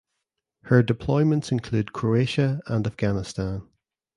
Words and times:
Her 0.63 0.81
deployments 0.81 1.51
include 1.51 1.93
Croatia 1.93 2.61
and 2.65 2.87
Afghanistan. 2.87 3.67